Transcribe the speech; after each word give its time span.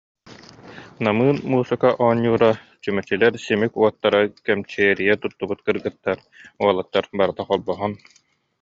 Намыын 1.05 1.37
муусука 1.49 1.89
оонньуура, 2.03 2.51
чүмэчилэр 2.83 3.33
симик 3.45 3.73
уот- 3.81 3.99
тара, 4.03 4.21
кэмчиэрийэ 4.45 5.15
туттубут 5.21 5.59
кыргыттар, 5.65 6.17
уолаттар 6.63 7.05
барыта 7.17 7.43
холбоһон 7.49 7.93